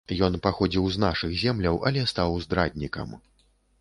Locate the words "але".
1.91-2.07